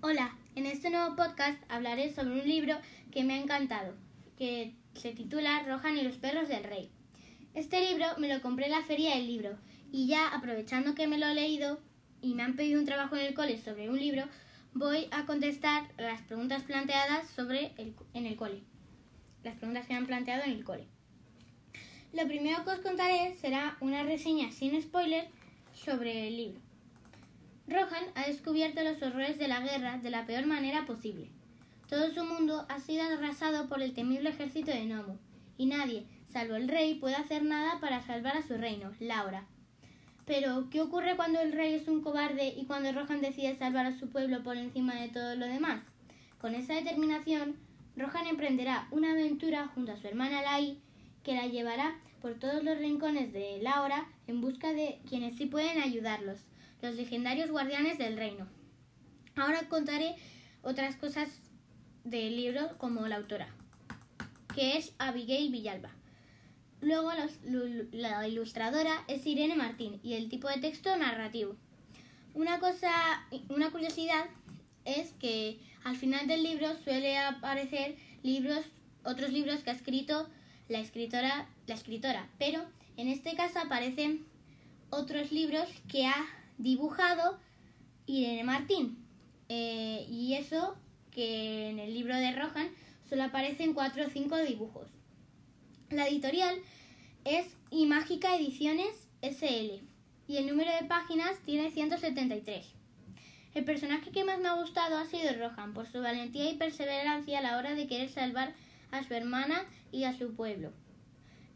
[0.00, 2.76] Hola, en este nuevo podcast hablaré sobre un libro
[3.10, 3.96] que me ha encantado,
[4.36, 6.88] que se titula Rohan y los perros del rey.
[7.52, 9.58] Este libro me lo compré en la feria del libro
[9.90, 11.80] y ya aprovechando que me lo he leído
[12.22, 14.22] y me han pedido un trabajo en el cole sobre un libro,
[14.72, 18.62] voy a contestar las preguntas planteadas sobre el, en el cole.
[19.42, 20.86] Las preguntas que me han planteado en el cole.
[22.12, 25.26] Lo primero que os contaré será una reseña sin spoiler
[25.74, 26.67] sobre el libro.
[27.68, 31.28] Rohan ha descubierto los horrores de la guerra de la peor manera posible.
[31.86, 35.18] Todo su mundo ha sido arrasado por el temible ejército de Nomu,
[35.58, 39.44] y nadie, salvo el rey, puede hacer nada para salvar a su reino, Laura.
[40.24, 43.98] Pero, ¿qué ocurre cuando el rey es un cobarde y cuando Rohan decide salvar a
[43.98, 45.82] su pueblo por encima de todo lo demás?
[46.40, 47.56] Con esa determinación,
[47.96, 50.78] Rohan emprenderá una aventura junto a su hermana Lai,
[51.22, 55.82] que la llevará por todos los rincones de Laura en busca de quienes sí pueden
[55.82, 56.38] ayudarlos
[56.82, 58.46] los legendarios guardianes del reino.
[59.36, 60.16] Ahora contaré
[60.62, 61.28] otras cosas
[62.04, 63.48] del libro como la autora,
[64.54, 65.90] que es Abigail Villalba.
[66.80, 67.10] Luego
[67.92, 71.56] la ilustradora es Irene Martín y el tipo de texto narrativo.
[72.34, 74.26] Una cosa, una curiosidad
[74.84, 78.64] es que al final del libro suele aparecer libros,
[79.04, 80.28] otros libros que ha escrito
[80.68, 82.64] la escritora, la escritora, pero
[82.96, 84.26] en este caso aparecen
[84.90, 86.26] otros libros que ha
[86.58, 87.38] dibujado
[88.06, 89.04] Irene Martín.
[89.48, 90.76] Eh, y eso
[91.10, 92.70] que en el libro de Rohan
[93.08, 94.88] solo aparecen cuatro o cinco dibujos.
[95.90, 96.56] La editorial
[97.24, 99.82] es Imágica Ediciones SL
[100.28, 102.66] y el número de páginas tiene 173.
[103.54, 107.38] El personaje que más me ha gustado ha sido Rohan por su valentía y perseverancia
[107.38, 108.52] a la hora de querer salvar
[108.90, 110.72] a su hermana y a su pueblo.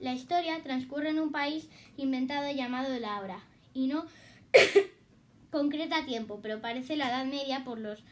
[0.00, 4.06] La historia transcurre en un país inventado llamado Laura y no
[5.50, 8.03] concreta tiempo, pero parece la Edad Media por los,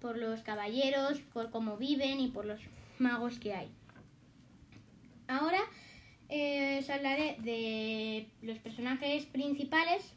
[0.00, 2.60] por los caballeros, por cómo viven y por los
[2.98, 3.68] magos que hay.
[5.26, 5.60] Ahora
[6.28, 10.14] eh, os hablaré de los personajes principales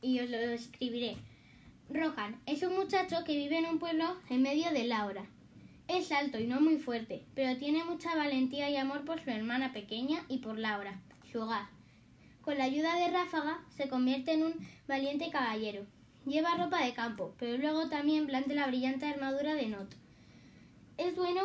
[0.00, 1.16] y os lo escribiré.
[1.90, 5.26] Rohan es un muchacho que vive en un pueblo en medio de Laura.
[5.88, 9.72] Es alto y no muy fuerte, pero tiene mucha valentía y amor por su hermana
[9.72, 10.98] pequeña y por Laura,
[11.30, 11.66] su hogar.
[12.44, 14.54] Con la ayuda de Ráfaga se convierte en un
[14.86, 15.86] valiente caballero.
[16.26, 19.94] Lleva ropa de campo, pero luego también blande la brillante armadura de Not.
[20.98, 21.40] Es bueno,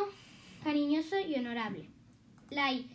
[0.62, 1.88] cariñoso y honorable.
[2.50, 2.86] Lai.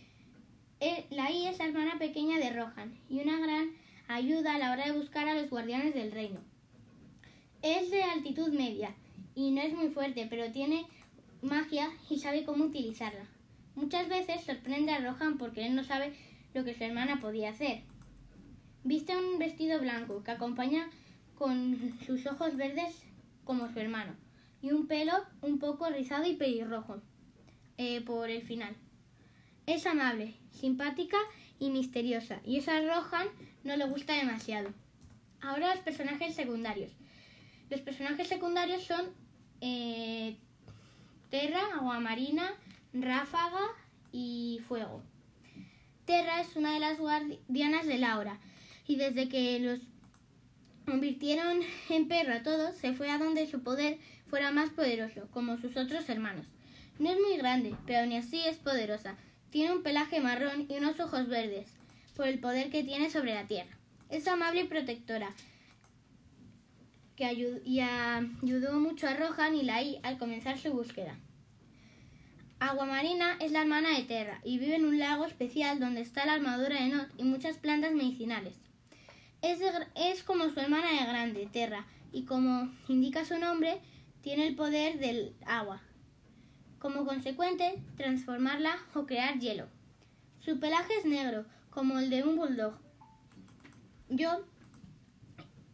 [0.79, 3.71] Eh, Lai es la hermana pequeña de Rohan y una gran
[4.07, 6.41] ayuda a la hora de buscar a los guardianes del reino.
[7.63, 8.93] Es de altitud media
[9.33, 10.85] y no es muy fuerte, pero tiene
[11.41, 13.25] magia y sabe cómo utilizarla.
[13.73, 16.13] Muchas veces sorprende a Rohan porque él no sabe
[16.53, 17.81] lo que su hermana podía hacer.
[18.85, 20.87] Viste un vestido blanco que acompaña
[21.39, 21.75] con
[22.05, 22.93] sus ojos verdes
[23.43, 24.13] como su hermano
[24.61, 27.01] y un pelo un poco rizado y pelirrojo
[27.79, 28.75] eh, por el final.
[29.65, 31.17] Es amable, simpática
[31.57, 33.27] y misteriosa y eso a Rohan
[33.63, 34.69] no le gusta demasiado.
[35.41, 36.91] Ahora los personajes secundarios.
[37.71, 39.07] Los personajes secundarios son
[39.61, 40.35] eh,
[41.31, 42.53] Terra, Agua Marina,
[42.93, 43.65] Ráfaga
[44.11, 45.01] y Fuego.
[46.05, 48.39] Terra es una de las guardianas de Laura
[48.87, 49.79] y desde que los
[50.85, 51.59] convirtieron
[51.89, 53.97] en perro a todos, se fue a donde su poder
[54.27, 56.47] fuera más poderoso, como sus otros hermanos.
[56.99, 59.17] No es muy grande, pero aún así es poderosa.
[59.49, 61.67] Tiene un pelaje marrón y unos ojos verdes,
[62.15, 63.77] por el poder que tiene sobre la tierra.
[64.09, 65.33] Es amable y protectora,
[67.15, 71.17] que ayudó, y ayudó mucho a Rohan y Lai al comenzar su búsqueda.
[72.59, 76.33] Aguamarina es la hermana de Terra y vive en un lago especial donde está la
[76.33, 78.64] armadura de Not y muchas plantas medicinales.
[79.45, 83.79] Es, como su hermana de grande, Terra, y como indica su nombre,
[84.21, 85.83] tiene el poder del agua.
[86.79, 89.67] Como consecuente, transformarla o crear hielo.
[90.39, 92.73] Su pelaje es negro, como el de un bulldog.
[94.09, 94.43] Yo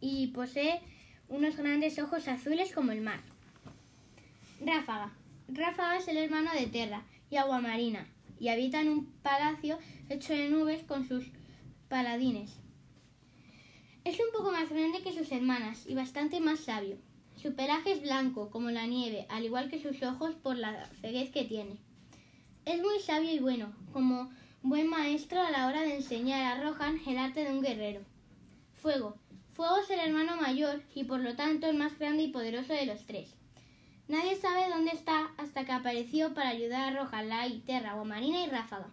[0.02, 0.82] y posee
[1.28, 3.20] unos grandes ojos azules como el mar.
[4.60, 5.12] Ráfaga.
[5.48, 8.06] Ráfaga es el hermano de Terra y Agua Marina,
[8.38, 9.78] y habita en un palacio
[10.10, 11.24] hecho de nubes con sus
[11.88, 12.61] paladines.
[14.04, 16.96] Es un poco más grande que sus hermanas y bastante más sabio.
[17.36, 21.30] Su pelaje es blanco, como la nieve, al igual que sus ojos por la ceguez
[21.30, 21.78] que tiene.
[22.64, 24.28] Es muy sabio y bueno, como
[24.62, 28.00] buen maestro a la hora de enseñar a Rohan el arte de un guerrero.
[28.74, 29.16] Fuego.
[29.52, 32.86] Fuego es el hermano mayor y por lo tanto el más grande y poderoso de
[32.86, 33.36] los tres.
[34.08, 38.48] Nadie sabe dónde está hasta que apareció para ayudar a Rohan, Lai, Terra, Marina y
[38.48, 38.90] Ráfaga.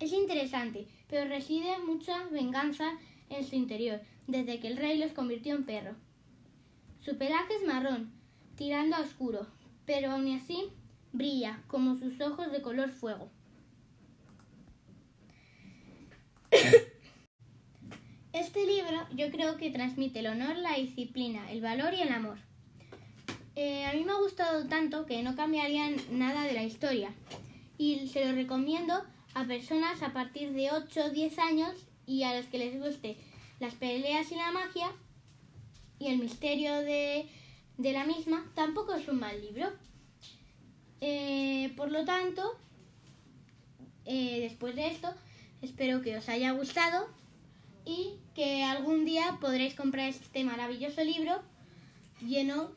[0.00, 2.96] Es interesante, pero reside mucha venganza
[3.30, 5.94] en su interior, desde que el rey los convirtió en perro.
[7.00, 8.12] Su pelaje es marrón,
[8.56, 9.46] tirando a oscuro,
[9.86, 10.64] pero aún así
[11.12, 13.30] brilla como sus ojos de color fuego.
[18.34, 22.38] Este libro yo creo que transmite el honor, la disciplina, el valor y el amor.
[23.56, 27.12] Eh, a mí me ha gustado tanto que no cambiaría nada de la historia
[27.78, 29.02] y se lo recomiendo
[29.34, 33.18] a personas a partir de 8 o 10 años y a los que les guste
[33.60, 34.90] las peleas y la magia
[35.98, 37.28] y el misterio de,
[37.76, 39.70] la misma, tampoco es un mal libro.
[41.00, 42.56] Eh, por lo tanto,
[44.04, 45.12] eh, después de esto,
[45.60, 47.08] espero que os haya gustado
[47.84, 51.42] y que algún día podréis comprar este maravilloso libro
[52.20, 52.70] lleno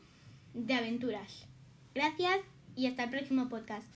[0.52, 1.46] de aventuras.
[1.94, 2.38] Gracias
[2.76, 3.86] y hasta el próximo podcast.